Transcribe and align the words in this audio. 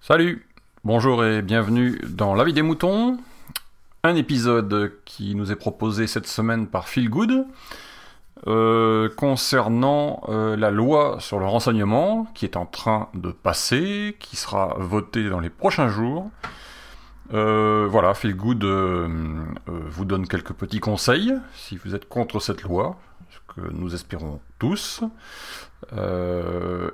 Salut, 0.00 0.46
bonjour 0.84 1.24
et 1.24 1.40
bienvenue 1.40 1.98
dans 2.06 2.34
La 2.34 2.44
vie 2.44 2.52
des 2.52 2.60
moutons, 2.60 3.16
un 4.02 4.14
épisode 4.16 4.92
qui 5.06 5.34
nous 5.34 5.50
est 5.50 5.56
proposé 5.56 6.06
cette 6.06 6.26
semaine 6.26 6.66
par 6.66 6.88
Phil 6.88 7.08
Good 7.08 7.46
euh, 8.46 9.08
concernant 9.16 10.22
euh, 10.28 10.56
la 10.56 10.70
loi 10.70 11.16
sur 11.20 11.38
le 11.38 11.46
renseignement 11.46 12.26
qui 12.34 12.44
est 12.44 12.58
en 12.58 12.66
train 12.66 13.08
de 13.14 13.30
passer, 13.30 14.14
qui 14.20 14.36
sera 14.36 14.76
votée 14.78 15.30
dans 15.30 15.40
les 15.40 15.48
prochains 15.48 15.88
jours. 15.88 16.30
Euh, 17.32 17.88
voilà, 17.90 18.12
Phil 18.12 18.36
Good 18.36 18.62
vous 19.88 20.04
donne 20.04 20.26
quelques 20.26 20.52
petits 20.52 20.80
conseils 20.80 21.34
si 21.54 21.76
vous 21.76 21.94
êtes 21.94 22.08
contre 22.08 22.40
cette 22.40 22.62
loi, 22.62 22.98
ce 23.30 23.54
que 23.54 23.72
nous 23.72 23.94
espérons 23.94 24.40
tous. 24.58 25.02
Euh, 25.92 26.90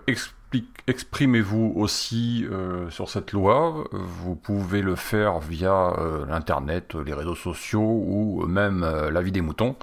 Exprimez-vous 0.87 1.73
aussi 1.77 2.47
euh, 2.50 2.91
sur 2.91 3.09
cette 3.09 3.33
loi. 3.33 3.84
Vous 3.92 4.34
pouvez 4.34 4.83
le 4.83 4.97
faire 4.97 5.38
via 5.38 5.95
euh, 5.98 6.27
l'internet, 6.27 6.95
les 6.95 7.14
réseaux 7.14 7.34
sociaux 7.34 7.80
ou 7.80 8.45
même 8.47 8.80
la 8.83 9.22
vie 9.22 9.33
des 9.33 9.41
moutons. 9.41 9.77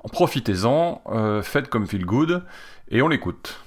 En 0.00 0.08
Profitez-en, 0.08 1.40
faites 1.42 1.68
comme 1.70 1.86
Feel 1.86 2.04
Good 2.04 2.42
et 2.90 3.00
on 3.00 3.08
l'écoute. 3.08 3.58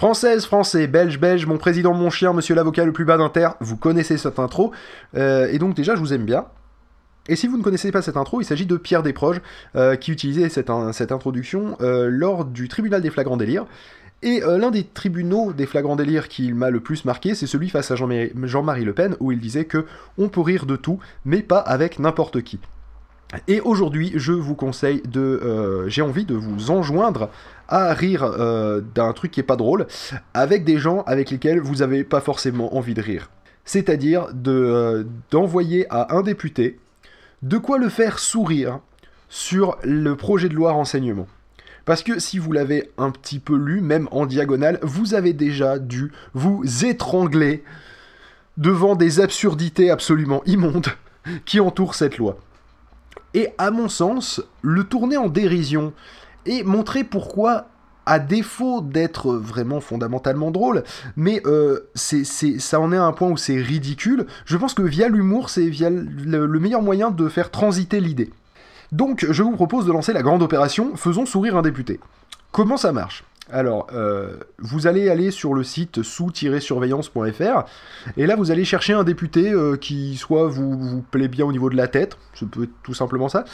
Française, 0.00 0.46
français, 0.46 0.86
belge, 0.86 1.20
belge, 1.20 1.44
mon 1.44 1.58
président, 1.58 1.92
mon 1.92 2.08
chien, 2.08 2.32
monsieur 2.32 2.54
l'avocat 2.54 2.86
le 2.86 2.92
plus 2.94 3.04
bas 3.04 3.18
d'Inter, 3.18 3.50
vous 3.60 3.76
connaissez 3.76 4.16
cette 4.16 4.38
intro, 4.38 4.72
euh, 5.14 5.46
et 5.52 5.58
donc 5.58 5.74
déjà 5.74 5.94
je 5.94 6.00
vous 6.00 6.14
aime 6.14 6.24
bien. 6.24 6.46
Et 7.28 7.36
si 7.36 7.46
vous 7.46 7.58
ne 7.58 7.62
connaissez 7.62 7.92
pas 7.92 8.00
cette 8.00 8.16
intro, 8.16 8.40
il 8.40 8.46
s'agit 8.46 8.64
de 8.64 8.78
Pierre 8.78 9.02
Desproges, 9.02 9.42
euh, 9.76 9.96
qui 9.96 10.10
utilisait 10.10 10.48
cette, 10.48 10.70
in- 10.70 10.94
cette 10.94 11.12
introduction 11.12 11.76
euh, 11.82 12.08
lors 12.10 12.46
du 12.46 12.66
tribunal 12.66 13.02
des 13.02 13.10
flagrants 13.10 13.36
délires. 13.36 13.66
Et 14.22 14.40
l'un 14.40 14.70
des 14.70 14.84
tribunaux 14.84 15.52
des 15.52 15.66
flagrants 15.66 15.96
délires 15.96 16.28
qui 16.28 16.50
m'a 16.54 16.70
le 16.70 16.80
plus 16.80 17.04
marqué, 17.04 17.34
c'est 17.34 17.46
celui 17.46 17.68
face 17.68 17.90
à 17.90 17.96
Jean-Marie 17.96 18.32
Jean-Marie 18.44 18.86
Le 18.86 18.94
Pen, 18.94 19.16
où 19.20 19.32
il 19.32 19.38
disait 19.38 19.66
que 19.66 19.84
on 20.16 20.30
peut 20.30 20.40
rire 20.40 20.64
de 20.64 20.76
tout, 20.76 20.98
mais 21.26 21.42
pas 21.42 21.58
avec 21.58 21.98
n'importe 21.98 22.40
qui. 22.40 22.58
Et 23.46 23.60
aujourd'hui, 23.60 24.12
je 24.16 24.32
vous 24.32 24.54
conseille 24.54 25.02
de, 25.02 25.20
euh, 25.20 25.88
j'ai 25.88 26.02
envie 26.02 26.24
de 26.24 26.34
vous 26.34 26.70
enjoindre 26.70 27.30
à 27.68 27.92
rire 27.94 28.24
euh, 28.24 28.80
d'un 28.94 29.12
truc 29.12 29.30
qui 29.30 29.40
est 29.40 29.44
pas 29.44 29.56
drôle, 29.56 29.86
avec 30.34 30.64
des 30.64 30.78
gens 30.78 31.02
avec 31.02 31.30
lesquels 31.30 31.60
vous 31.60 31.82
avez 31.82 32.02
pas 32.02 32.20
forcément 32.20 32.76
envie 32.76 32.94
de 32.94 33.02
rire. 33.02 33.30
C'est-à-dire 33.64 34.28
de, 34.32 34.50
euh, 34.50 35.04
d'envoyer 35.30 35.86
à 35.90 36.16
un 36.16 36.22
député 36.22 36.80
de 37.42 37.56
quoi 37.56 37.78
le 37.78 37.88
faire 37.88 38.18
sourire 38.18 38.80
sur 39.28 39.78
le 39.84 40.16
projet 40.16 40.48
de 40.48 40.54
loi 40.54 40.72
renseignement. 40.72 41.28
Parce 41.84 42.02
que 42.02 42.18
si 42.18 42.38
vous 42.38 42.52
l'avez 42.52 42.90
un 42.98 43.10
petit 43.10 43.38
peu 43.38 43.56
lu, 43.56 43.80
même 43.80 44.08
en 44.10 44.26
diagonale, 44.26 44.78
vous 44.82 45.14
avez 45.14 45.32
déjà 45.32 45.78
dû 45.78 46.12
vous 46.34 46.62
étrangler 46.84 47.62
devant 48.56 48.96
des 48.96 49.20
absurdités 49.20 49.90
absolument 49.90 50.42
immondes 50.46 50.88
qui 51.44 51.60
entourent 51.60 51.94
cette 51.94 52.18
loi. 52.18 52.36
Et 53.34 53.48
à 53.58 53.70
mon 53.70 53.88
sens, 53.88 54.42
le 54.62 54.84
tourner 54.84 55.16
en 55.16 55.28
dérision 55.28 55.92
et 56.46 56.62
montrer 56.64 57.04
pourquoi, 57.04 57.66
à 58.06 58.18
défaut 58.18 58.80
d'être 58.80 59.34
vraiment 59.34 59.80
fondamentalement 59.80 60.50
drôle, 60.50 60.82
mais 61.16 61.42
euh, 61.46 61.80
ça 61.94 62.80
en 62.80 62.92
est 62.92 62.96
à 62.96 63.04
un 63.04 63.12
point 63.12 63.28
où 63.28 63.36
c'est 63.36 63.60
ridicule, 63.60 64.26
je 64.46 64.56
pense 64.56 64.74
que 64.74 64.82
via 64.82 65.08
l'humour, 65.08 65.50
c'est 65.50 65.68
via 65.68 65.90
le 65.90 66.58
meilleur 66.58 66.82
moyen 66.82 67.10
de 67.10 67.28
faire 67.28 67.50
transiter 67.50 68.00
l'idée. 68.00 68.30
Donc, 68.90 69.26
je 69.30 69.42
vous 69.42 69.52
propose 69.52 69.86
de 69.86 69.92
lancer 69.92 70.12
la 70.12 70.22
grande 70.22 70.42
opération 70.42 70.96
Faisons 70.96 71.26
sourire 71.26 71.56
un 71.56 71.62
député. 71.62 72.00
Comment 72.50 72.76
ça 72.76 72.92
marche? 72.92 73.22
Alors, 73.52 73.88
euh, 73.92 74.36
vous 74.58 74.86
allez 74.86 75.08
aller 75.08 75.30
sur 75.30 75.54
le 75.54 75.64
site 75.64 76.02
sous-surveillance.fr, 76.02 77.64
et 78.16 78.26
là 78.26 78.36
vous 78.36 78.50
allez 78.50 78.64
chercher 78.64 78.92
un 78.92 79.04
député 79.04 79.50
euh, 79.50 79.76
qui 79.76 80.16
soit 80.16 80.48
vous, 80.48 80.78
vous 80.78 81.02
plaît 81.02 81.28
bien 81.28 81.44
au 81.46 81.52
niveau 81.52 81.70
de 81.70 81.76
la 81.76 81.88
tête, 81.88 82.16
ça 82.34 82.46
peut 82.50 82.64
être 82.64 82.70
tout 82.82 82.94
simplement 82.94 83.28
ça, 83.28 83.44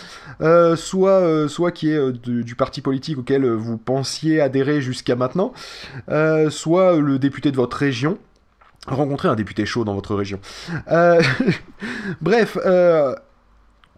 euh, 0.41 0.77
soit, 0.77 1.49
soit 1.49 1.73
qui 1.73 1.91
est 1.91 2.13
du 2.13 2.55
parti 2.57 2.81
politique 2.81 3.19
auquel 3.19 3.49
vous 3.49 3.79
pensiez 3.79 4.41
adhérer 4.41 4.81
jusqu'à 4.81 5.17
maintenant, 5.17 5.53
soit 6.51 6.97
le 6.97 7.19
député 7.19 7.51
de 7.51 7.57
votre 7.57 7.77
région. 7.77 8.19
Rencontrer 8.87 9.27
un 9.27 9.35
député 9.35 9.67
chaud 9.67 9.85
dans 9.85 9.95
votre 9.95 10.15
région. 10.15 10.39
Bref, 12.21 12.57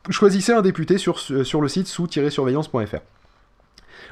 choisissez 0.09 0.53
un 0.53 0.63
député 0.63 0.97
sur, 0.97 1.19
sur 1.19 1.61
le 1.61 1.69
site 1.69 1.89
sous-surveillance.fr. 1.89 3.18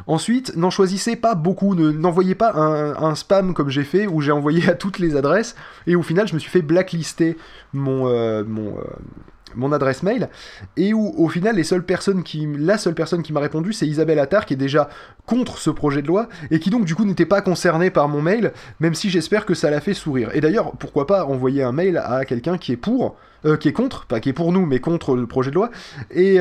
Ensuite, 0.06 0.56
n'en 0.56 0.70
choisissez 0.70 1.16
pas 1.16 1.34
beaucoup, 1.34 1.74
ne- 1.74 1.90
n'envoyez 1.90 2.34
pas 2.34 2.52
un, 2.54 3.14
spam 3.14 3.54
comme 3.54 3.70
j'ai 3.70 3.84
fait, 3.84 4.06
où 4.06 4.20
j'ai 4.20 4.32
envoyé 4.32 4.68
à 4.68 4.74
toutes 4.74 4.98
les 4.98 5.16
adresses, 5.16 5.54
et 5.86 5.96
au 5.96 6.02
final 6.02 6.28
je 6.28 6.34
me 6.34 6.38
suis 6.38 6.50
fait 6.50 6.62
blacklister 6.62 7.36
mon, 7.72 8.06
euh, 8.08 8.42
euh, 8.42 8.72
mon 9.54 9.72
adresse 9.72 10.02
mail, 10.02 10.28
et 10.76 10.92
où 10.92 11.14
au 11.16 11.28
final 11.28 11.56
les 11.56 11.64
seules 11.64 11.84
personnes 11.84 12.22
qui, 12.22 12.46
la 12.58 12.78
seule 12.78 12.94
personne 12.94 13.22
qui 13.22 13.32
m'a 13.32 13.40
répondu 13.40 13.72
c'est 13.72 13.86
Isabelle 13.86 14.18
Attard, 14.18 14.44
qui 14.44 14.54
est 14.54 14.58
déjà 14.58 14.88
contre 15.24 15.58
ce 15.58 15.70
projet 15.70 16.02
de 16.02 16.08
loi, 16.08 16.28
et 16.50 16.60
qui 16.60 16.70
donc 16.70 16.84
du 16.84 16.94
coup 16.94 17.04
n'était 17.04 17.26
pas 17.26 17.40
concernée 17.40 17.90
par 17.90 18.08
mon 18.08 18.20
mail, 18.20 18.52
même 18.80 18.94
si 18.94 19.08
j'espère 19.08 19.46
que 19.46 19.54
ça 19.54 19.70
l'a 19.70 19.80
fait 19.80 19.94
sourire. 19.94 20.30
Et 20.34 20.40
d'ailleurs, 20.40 20.72
pourquoi 20.72 21.06
pas 21.06 21.24
envoyer 21.24 21.62
un 21.62 21.72
mail 21.72 21.96
à 21.96 22.24
quelqu'un 22.24 22.58
qui 22.58 22.72
est 22.72 22.76
pour, 22.76 23.16
euh, 23.44 23.56
qui 23.56 23.68
est 23.68 23.72
contre, 23.72 24.06
pas 24.06 24.20
qui 24.20 24.28
est 24.28 24.34
pour 24.34 24.52
nous, 24.52 24.66
mais 24.66 24.80
contre 24.80 25.16
le 25.16 25.26
projet 25.26 25.50
de 25.50 25.56
loi, 25.56 25.70
et... 26.10 26.38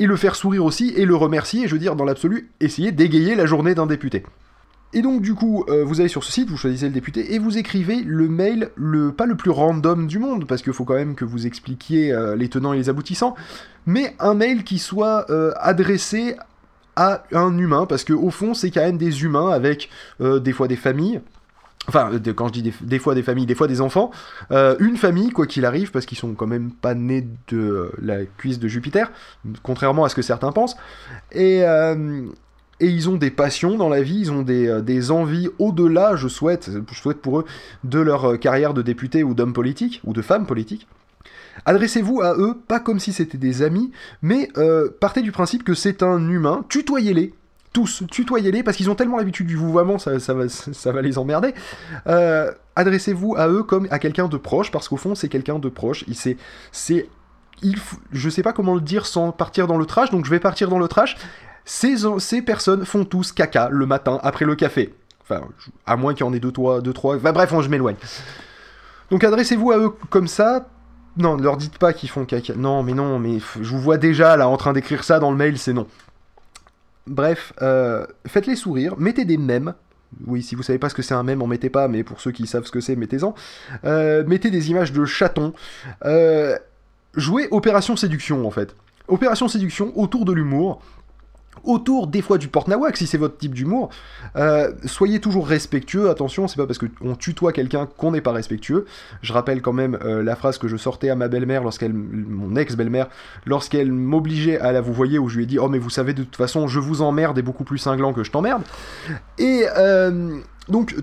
et 0.00 0.06
le 0.06 0.16
faire 0.16 0.34
sourire 0.34 0.64
aussi, 0.64 0.94
et 0.96 1.04
le 1.04 1.14
remercier, 1.14 1.64
et 1.64 1.68
je 1.68 1.74
veux 1.74 1.78
dire, 1.78 1.94
dans 1.94 2.06
l'absolu, 2.06 2.50
essayer 2.58 2.90
d'égayer 2.90 3.34
la 3.34 3.44
journée 3.44 3.74
d'un 3.74 3.86
député. 3.86 4.24
Et 4.94 5.02
donc, 5.02 5.20
du 5.20 5.34
coup, 5.34 5.64
euh, 5.68 5.84
vous 5.84 6.00
allez 6.00 6.08
sur 6.08 6.24
ce 6.24 6.32
site, 6.32 6.48
vous 6.48 6.56
choisissez 6.56 6.86
le 6.86 6.92
député, 6.92 7.34
et 7.34 7.38
vous 7.38 7.58
écrivez 7.58 8.00
le 8.02 8.26
mail, 8.26 8.70
pas 9.16 9.26
le 9.26 9.34
plus 9.36 9.50
random 9.50 10.06
du 10.06 10.18
monde, 10.18 10.46
parce 10.46 10.62
qu'il 10.62 10.72
faut 10.72 10.86
quand 10.86 10.94
même 10.94 11.14
que 11.14 11.26
vous 11.26 11.46
expliquiez 11.46 12.12
euh, 12.12 12.34
les 12.34 12.48
tenants 12.48 12.72
et 12.72 12.78
les 12.78 12.88
aboutissants, 12.88 13.36
mais 13.84 14.16
un 14.20 14.32
mail 14.32 14.64
qui 14.64 14.78
soit 14.78 15.30
euh, 15.30 15.52
adressé 15.58 16.34
à 16.96 17.24
un 17.32 17.56
humain, 17.58 17.84
parce 17.84 18.02
que 18.02 18.14
au 18.14 18.30
fond, 18.30 18.54
c'est 18.54 18.70
quand 18.70 18.80
même 18.80 18.98
des 18.98 19.22
humains 19.22 19.50
avec 19.50 19.90
des 20.18 20.52
fois 20.52 20.66
des 20.66 20.76
familles, 20.76 21.20
enfin, 21.90 22.10
quand 22.36 22.46
je 22.48 22.52
dis 22.52 22.72
des, 22.80 22.98
fois 22.98 23.14
des 23.14 23.22
familles, 23.22 23.46
des 23.46 23.56
fois 23.56 23.66
des 23.66 23.80
enfants, 23.80 24.12
euh, 24.52 24.76
une 24.78 24.96
famille, 24.96 25.30
quoi 25.30 25.46
qu'il 25.46 25.64
arrive, 25.64 25.90
parce 25.90 26.06
qu'ils 26.06 26.18
sont 26.18 26.34
quand 26.34 26.46
même 26.46 26.70
pas 26.70 26.94
nés 26.94 27.26
de 27.48 27.58
euh, 27.58 27.92
la 28.00 28.24
cuisse 28.24 28.60
de 28.60 28.68
Jupiter, 28.68 29.10
contrairement 29.64 30.04
à 30.04 30.08
ce 30.08 30.14
que 30.14 30.22
certains 30.22 30.52
pensent, 30.52 30.76
et, 31.32 31.64
euh, 31.64 32.22
ils 32.78 33.10
ont 33.10 33.16
des 33.16 33.30
passions 33.30 33.76
dans 33.76 33.88
la 33.88 34.02
vie, 34.02 34.20
ils 34.20 34.32
ont 34.32 34.42
des, 34.42 35.10
envies 35.10 35.48
au-delà, 35.58 36.16
je 36.16 36.28
souhaite, 36.28 36.70
je 36.90 36.98
souhaite 36.98 37.20
pour 37.20 37.40
eux, 37.40 37.44
de 37.84 37.98
leur 37.98 38.38
carrière 38.38 38.72
de 38.72 38.82
député 38.82 39.22
ou 39.22 39.34
d'homme 39.34 39.52
politique, 39.52 40.00
ou 40.04 40.14
de 40.14 40.22
femme 40.22 40.46
politique. 40.46 40.86
Adressez-vous 41.66 42.22
à 42.22 42.36
eux, 42.38 42.54
pas 42.68 42.80
comme 42.80 42.98
si 42.98 43.12
c'était 43.12 43.36
des 43.36 43.60
amis, 43.60 43.90
mais 44.22 44.48
partez 44.98 45.20
du 45.20 45.30
principe 45.30 45.62
que 45.62 45.74
c'est 45.74 46.02
un 46.02 46.26
humain, 46.30 46.64
tutoyez-les, 46.70 47.34
tous, 47.72 48.02
tutoyez-les, 48.10 48.62
parce 48.62 48.76
qu'ils 48.76 48.90
ont 48.90 48.94
tellement 48.94 49.16
l'habitude 49.16 49.46
du 49.46 49.56
vouvoiement, 49.56 49.98
ça, 49.98 50.18
ça, 50.18 50.34
va, 50.34 50.48
ça 50.48 50.92
va 50.92 51.02
les 51.02 51.18
emmerder. 51.18 51.54
Euh, 52.06 52.50
Adressez-vous 52.76 53.34
à 53.36 53.48
eux 53.48 53.62
comme 53.62 53.86
à 53.90 53.98
quelqu'un 53.98 54.26
de 54.26 54.36
proche, 54.36 54.70
parce 54.70 54.88
qu'au 54.88 54.96
fond, 54.96 55.14
c'est 55.14 55.28
quelqu'un 55.28 55.58
de 55.58 55.68
proche. 55.68 56.04
C'est, 56.12 57.08
il, 57.62 57.76
je 58.10 58.30
sais 58.30 58.42
pas 58.42 58.52
comment 58.52 58.74
le 58.74 58.80
dire 58.80 59.06
sans 59.06 59.32
partir 59.32 59.66
dans 59.66 59.76
le 59.76 59.86
trash, 59.86 60.10
donc 60.10 60.24
je 60.24 60.30
vais 60.30 60.40
partir 60.40 60.68
dans 60.68 60.78
le 60.78 60.88
trash. 60.88 61.16
Ces, 61.64 61.96
ces 62.18 62.42
personnes 62.42 62.84
font 62.86 63.04
tous 63.04 63.32
caca 63.32 63.68
le 63.70 63.86
matin 63.86 64.18
après 64.22 64.46
le 64.46 64.54
café. 64.54 64.94
Enfin, 65.22 65.42
à 65.86 65.96
moins 65.96 66.14
qu'il 66.14 66.24
y 66.24 66.28
en 66.28 66.32
ait 66.32 66.40
deux, 66.40 66.52
trois, 66.52 66.80
deux, 66.80 66.92
trois. 66.92 67.16
Enfin, 67.16 67.32
bref, 67.32 67.52
je 67.60 67.68
m'éloigne. 67.68 67.96
Donc 69.10 69.22
adressez-vous 69.24 69.70
à 69.72 69.78
eux 69.78 69.92
comme 70.08 70.26
ça. 70.26 70.68
Non, 71.16 71.36
ne 71.36 71.42
leur 71.42 71.56
dites 71.56 71.76
pas 71.76 71.92
qu'ils 71.92 72.08
font 72.08 72.24
caca. 72.24 72.54
Non, 72.56 72.82
mais 72.82 72.94
non, 72.94 73.18
mais 73.18 73.38
je 73.60 73.70
vous 73.70 73.80
vois 73.80 73.98
déjà 73.98 74.36
là 74.36 74.48
en 74.48 74.56
train 74.56 74.72
d'écrire 74.72 75.04
ça 75.04 75.18
dans 75.18 75.30
le 75.30 75.36
mail, 75.36 75.58
c'est 75.58 75.72
non. 75.72 75.86
Bref, 77.10 77.52
euh, 77.60 78.06
faites-les 78.24 78.54
sourire, 78.54 78.94
mettez 78.96 79.24
des 79.24 79.36
mèmes. 79.36 79.74
Oui, 80.26 80.42
si 80.42 80.54
vous 80.54 80.62
savez 80.62 80.78
pas 80.78 80.88
ce 80.88 80.94
que 80.94 81.02
c'est 81.02 81.14
un 81.14 81.24
mème, 81.24 81.42
en 81.42 81.48
mettez 81.48 81.68
pas, 81.68 81.88
mais 81.88 82.04
pour 82.04 82.20
ceux 82.20 82.30
qui 82.30 82.46
savent 82.46 82.64
ce 82.64 82.70
que 82.70 82.80
c'est, 82.80 82.94
mettez-en. 82.94 83.34
Euh, 83.84 84.24
mettez 84.26 84.50
des 84.50 84.70
images 84.70 84.92
de 84.92 85.04
chatons. 85.04 85.52
Euh, 86.04 86.56
jouez 87.16 87.48
Opération 87.50 87.96
Séduction, 87.96 88.46
en 88.46 88.50
fait. 88.52 88.76
Opération 89.08 89.48
Séduction 89.48 89.92
autour 89.98 90.24
de 90.24 90.32
l'humour. 90.32 90.82
Autour 91.64 92.06
des 92.06 92.22
fois 92.22 92.38
du 92.38 92.48
porte-nawak, 92.48 92.96
si 92.96 93.06
c'est 93.06 93.18
votre 93.18 93.38
type 93.38 93.54
d'humour. 93.54 93.90
Euh, 94.36 94.72
soyez 94.84 95.20
toujours 95.20 95.46
respectueux, 95.46 96.10
attention, 96.10 96.48
c'est 96.48 96.56
pas 96.56 96.66
parce 96.66 96.78
qu'on 96.78 97.14
tutoie 97.16 97.52
quelqu'un 97.52 97.86
qu'on 97.86 98.12
n'est 98.12 98.20
pas 98.20 98.32
respectueux. 98.32 98.86
Je 99.22 99.32
rappelle 99.32 99.62
quand 99.62 99.72
même 99.72 99.98
euh, 100.04 100.22
la 100.22 100.36
phrase 100.36 100.58
que 100.58 100.68
je 100.68 100.76
sortais 100.76 101.10
à 101.10 101.16
ma 101.16 101.28
belle-mère, 101.28 101.62
lorsqu'elle, 101.62 101.92
mon 101.92 102.56
ex-belle-mère, 102.56 103.08
lorsqu'elle 103.46 103.92
m'obligeait 103.92 104.58
à 104.58 104.72
la 104.72 104.80
vous 104.80 104.92
voyez, 104.92 105.18
où 105.18 105.28
je 105.28 105.36
lui 105.36 105.44
ai 105.44 105.46
dit 105.46 105.58
Oh, 105.58 105.68
mais 105.68 105.78
vous 105.78 105.90
savez, 105.90 106.14
de 106.14 106.22
toute 106.22 106.36
façon, 106.36 106.68
je 106.68 106.80
vous 106.80 107.02
emmerde 107.02 107.38
est 107.38 107.42
beaucoup 107.42 107.64
plus 107.64 107.78
cinglant 107.78 108.12
que 108.12 108.24
je 108.24 108.30
t'emmerde. 108.30 108.62
Et 109.38 109.64
euh, 109.76 110.38
donc, 110.68 110.94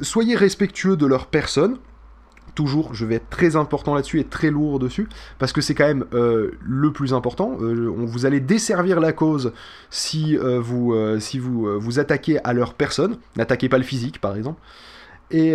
soyez 0.00 0.36
respectueux 0.36 0.96
de 0.96 1.06
leur 1.06 1.26
personne 1.26 1.78
toujours, 2.56 2.94
je 2.94 3.04
vais 3.04 3.16
être 3.16 3.30
très 3.30 3.54
important 3.54 3.94
là-dessus 3.94 4.18
et 4.18 4.24
très 4.24 4.50
lourd 4.50 4.80
dessus, 4.80 5.08
parce 5.38 5.52
que 5.52 5.60
c'est 5.60 5.76
quand 5.76 5.86
même 5.86 6.06
euh, 6.12 6.50
le 6.60 6.90
plus 6.90 7.14
important. 7.14 7.56
Euh, 7.60 7.88
vous 7.88 8.26
allez 8.26 8.40
desservir 8.40 8.98
la 8.98 9.12
cause 9.12 9.52
si 9.90 10.36
euh, 10.36 10.58
vous, 10.58 10.96
si 11.20 11.38
vous 11.38 11.78
vous 11.78 12.00
attaquez 12.00 12.42
à 12.42 12.52
leur 12.52 12.74
personne. 12.74 13.18
N'attaquez 13.36 13.68
pas 13.68 13.78
le 13.78 13.84
physique, 13.84 14.20
par 14.20 14.34
exemple. 14.34 14.60
Et, 15.30 15.54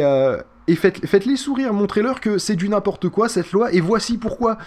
faites, 0.76 1.06
faites-les 1.06 1.36
sourire, 1.36 1.74
montrez-leur 1.74 2.22
que 2.22 2.38
c'est 2.38 2.56
du 2.56 2.70
n'importe 2.70 3.10
quoi 3.10 3.28
cette 3.28 3.52
loi, 3.52 3.74
et 3.74 3.82
voici 3.82 4.18
pourquoi. 4.18 4.58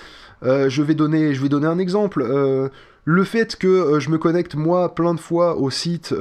Je, 0.42 0.82
vais 0.82 0.94
donner, 0.94 1.32
je 1.32 1.40
vais 1.40 1.48
donner 1.48 1.66
un 1.66 1.78
exemple. 1.78 2.26
Le 3.06 3.25
fait 3.25 3.56
que 3.56 3.98
je 4.00 4.10
me 4.10 4.19
connecte 4.19 4.56
moi 4.56 4.94
plein 4.94 5.14
de 5.14 5.20
fois 5.20 5.56
au 5.56 5.70
site 5.70 6.14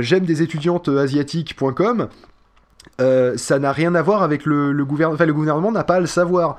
j'aime 0.00 0.24
des 0.24 0.42
étudiantes 0.42 0.88
asiatiques.com, 0.88 2.08
euh, 3.00 3.36
ça 3.36 3.58
n'a 3.58 3.72
rien 3.72 3.94
à 3.94 4.02
voir 4.02 4.22
avec 4.22 4.46
le, 4.46 4.72
gouvernement. 4.84 5.14
Enfin, 5.14 5.26
le 5.26 5.34
gouvernement 5.34 5.72
n'a 5.72 5.84
pas 5.84 5.96
à 5.96 6.00
le 6.00 6.06
savoir. 6.06 6.56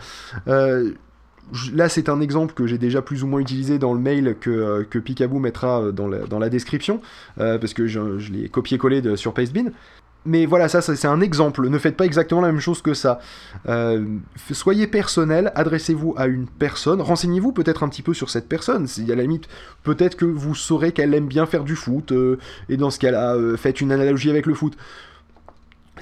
Euh, 0.48 0.92
là, 1.74 1.90
c'est 1.90 2.10
un 2.10 2.22
exemple 2.22 2.54
que 2.54 2.68
j'ai 2.68 2.78
déjà 2.78 3.02
plus 3.02 3.24
ou 3.24 3.28
moins 3.28 3.40
utilisé 3.40 3.80
dans 3.80 3.94
le 3.94 4.00
mail 4.00 4.36
que, 4.40 4.50
euh, 4.50 4.84
que 4.90 5.00
Picaboo 5.00 5.40
mettra 5.40 5.92
dans 5.92 6.08
la, 6.08 6.20
dans 6.20 6.40
la 6.40 6.50
description, 6.50 7.02
parce 7.38 7.74
que 7.74 7.88
je, 7.88 8.32
l'ai 8.32 8.50
copié-collé 8.50 9.16
sur 9.16 9.34
Pastebin. 9.34 9.72
Mais 10.26 10.46
voilà, 10.46 10.70
ça, 10.70 10.82
c'est 10.82 11.06
un 11.06 11.20
exemple. 11.20 11.68
Ne 11.68 11.78
faites 11.78 11.98
pas 11.98 12.06
exactement 12.06 12.40
la 12.40 12.48
même 12.48 12.62
chose 12.62 12.82
que 12.82 12.94
ça. 12.94 13.20
Soyez 14.52 14.88
personnel, 14.88 15.52
adressez-vous 15.54 16.14
à 16.16 16.28
une 16.28 16.48
personne, 16.48 17.02
renseignez-vous 17.02 17.52
peut-être 17.52 17.84
un 17.84 17.90
petit 17.90 18.02
peu 18.02 18.14
sur 18.14 18.30
cette 18.30 18.48
personne. 18.48 18.88
Si 18.88 19.12
à 19.12 19.16
la 19.16 19.24
limite, 19.24 19.50
peut-être 19.84 20.16
que 20.16 20.24
vous 20.24 20.56
saurez 20.56 20.94
qu'elle 20.94 21.14
aime 21.14 21.28
bien 21.28 21.46
faire 21.46 21.66
du 21.66 21.76
foot, 21.76 22.14
et 22.70 22.78
dans 22.78 22.90
ce 22.90 23.00
cas-là, 23.00 23.36
faites 23.58 23.82
une 23.82 23.92
analogie 23.92 24.30
avec 24.30 24.46
le 24.46 24.54
foot. 24.54 24.78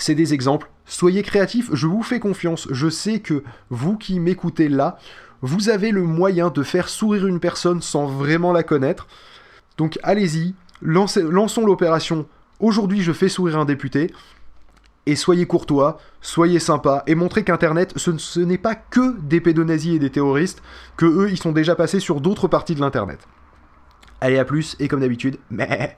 C'est 0.02 0.16
des 0.16 0.34
exemples. 0.34 0.68
Soyez 0.86 1.22
créatifs, 1.22 1.70
je 1.74 1.86
vous 1.86 2.02
fais 2.02 2.20
confiance. 2.20 2.68
Je 2.72 2.90
sais 2.90 3.20
que 3.20 3.44
vous 3.70 3.98
qui 3.98 4.20
m'écoutez 4.20 4.68
là, 4.68 4.98
vous 5.42 5.70
avez 5.70 5.92
le 5.92 6.02
moyen 6.02 6.50
de 6.50 6.64
faire 6.64 6.90
sourire 6.90 7.28
une 7.28 7.40
personne 7.40 7.84
sans 7.84 8.08
vraiment 8.08 8.52
la 8.52 8.64
connaître. 8.64 9.08
Donc 9.78 10.00
allez-y, 10.02 10.56
lançons 10.82 11.68
l'opération. 11.68 12.26
Aujourd'hui, 12.60 13.04
je 13.04 13.12
fais 13.12 13.30
sourire 13.30 13.60
un 13.60 13.66
député. 13.66 14.12
Et 15.06 15.16
soyez 15.16 15.46
courtois, 15.46 16.00
soyez 16.20 16.60
sympa, 16.60 17.04
et 17.06 17.14
montrez 17.14 17.44
qu'Internet, 17.44 17.94
ce, 17.96 18.18
ce 18.18 18.40
n'est 18.40 18.58
pas 18.58 18.76
que 18.76 19.20
des 19.20 19.40
pédonazis 19.40 19.96
et 19.96 20.00
des 20.00 20.10
terroristes, 20.10 20.64
que 20.98 21.06
eux, 21.06 21.30
ils 21.30 21.38
sont 21.38 21.52
déjà 21.52 21.76
passés 21.76 22.00
sur 22.00 22.22
d'autres 22.22 22.48
parties 22.48 22.76
de 22.76 22.82
l'Internet. 22.82 23.28
Allez, 24.20 24.38
à 24.38 24.46
plus, 24.46 24.76
et 24.80 24.88
comme 24.88 25.02
d'habitude, 25.02 25.38
mais... 25.50 25.98